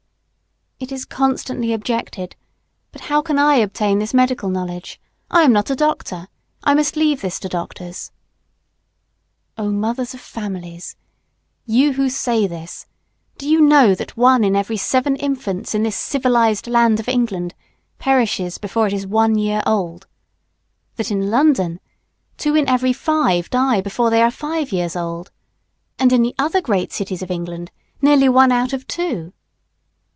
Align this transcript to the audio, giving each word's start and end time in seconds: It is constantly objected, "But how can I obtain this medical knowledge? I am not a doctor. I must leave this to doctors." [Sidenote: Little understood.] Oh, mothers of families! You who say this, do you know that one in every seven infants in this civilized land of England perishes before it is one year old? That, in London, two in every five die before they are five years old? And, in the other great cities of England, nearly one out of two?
It 0.83 0.91
is 0.91 1.05
constantly 1.05 1.73
objected, 1.73 2.35
"But 2.91 3.01
how 3.01 3.21
can 3.21 3.37
I 3.37 3.53
obtain 3.57 3.99
this 3.99 4.15
medical 4.15 4.49
knowledge? 4.49 4.99
I 5.29 5.43
am 5.43 5.53
not 5.53 5.69
a 5.69 5.75
doctor. 5.75 6.27
I 6.63 6.73
must 6.73 6.95
leave 6.95 7.21
this 7.21 7.39
to 7.41 7.47
doctors." 7.47 8.11
[Sidenote: 9.55 9.57
Little 9.59 9.65
understood.] 9.67 9.67
Oh, 9.67 9.71
mothers 9.79 10.13
of 10.15 10.19
families! 10.21 10.95
You 11.67 11.93
who 11.93 12.09
say 12.09 12.47
this, 12.47 12.87
do 13.37 13.47
you 13.47 13.61
know 13.61 13.93
that 13.93 14.17
one 14.17 14.43
in 14.43 14.55
every 14.55 14.75
seven 14.75 15.15
infants 15.17 15.75
in 15.75 15.83
this 15.83 15.95
civilized 15.95 16.67
land 16.67 16.99
of 16.99 17.07
England 17.07 17.53
perishes 17.99 18.57
before 18.57 18.87
it 18.87 18.93
is 18.93 19.05
one 19.05 19.35
year 19.37 19.61
old? 19.67 20.07
That, 20.95 21.11
in 21.11 21.29
London, 21.29 21.79
two 22.37 22.55
in 22.55 22.67
every 22.67 22.91
five 22.91 23.51
die 23.51 23.81
before 23.81 24.09
they 24.09 24.23
are 24.23 24.31
five 24.31 24.71
years 24.71 24.95
old? 24.95 25.29
And, 25.99 26.11
in 26.11 26.23
the 26.23 26.33
other 26.39 26.59
great 26.59 26.91
cities 26.91 27.21
of 27.21 27.29
England, 27.31 27.69
nearly 28.01 28.27
one 28.27 28.51
out 28.51 28.73
of 28.73 28.87
two? 28.87 29.33